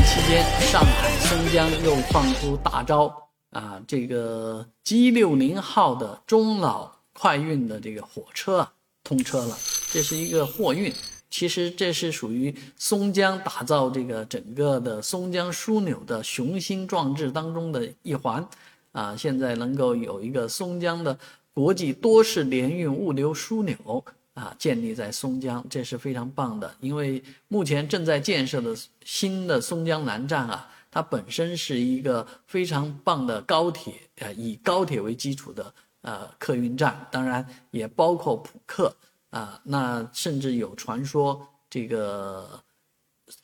[0.00, 3.80] 期间，上海松江又放出大招啊！
[3.86, 8.72] 这个 G 六零号的中老快运的这个火车啊，
[9.02, 9.56] 通车了，
[9.92, 10.92] 这是一个货运。
[11.30, 18.46] 其实这是属于松江打造这个整个的松江枢纽的雄心壮志当中的一环
[18.92, 19.16] 啊！
[19.16, 21.18] 现在能够有一个松江的
[21.52, 24.04] 国际多式联运物流枢纽。
[24.34, 26.74] 啊，建立在松江，这是非常棒的。
[26.80, 35.72] 因为目前正在建设的新的松江南站啊，它本身是一个非常棒的高铁，呃，以高铁为基础的
[36.02, 38.94] 呃客运站，当然也包括普客
[39.30, 39.60] 啊。
[39.62, 42.60] 那甚至有传说，这个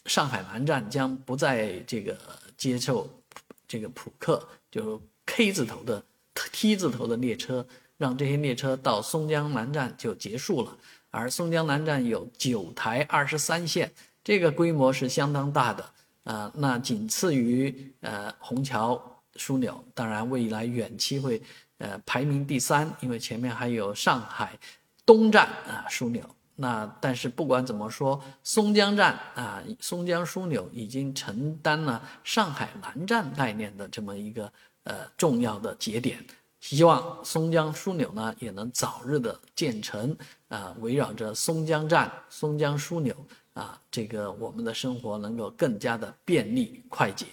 [0.07, 2.19] 上海南站将不再这个
[2.57, 3.09] 接受
[3.69, 7.65] 这个普客，就 K 字头的 T 字头的列车。
[8.01, 10.75] 让这些列车到松江南站就结束了，
[11.11, 13.93] 而松江南站有九台二十三线，
[14.25, 15.85] 这个规模是相当大的
[16.25, 16.51] 啊。
[16.55, 18.99] 那仅次于呃虹桥
[19.35, 21.43] 枢纽，当然未来远期会
[21.77, 24.59] 呃排名第三，因为前面还有上海
[25.05, 26.25] 东站啊枢纽。
[26.57, 34.51] 那但是不管怎么说，松江站啊松江枢纽已经承担了上海南站概念的这么一个
[34.85, 36.25] 呃重要的节点。
[36.61, 40.17] 希望松江枢纽呢也能早日的建成
[40.49, 43.15] 啊，围绕着松江站、松江枢纽
[43.55, 47.27] 啊，这个我们的生活能够更加的便利快捷。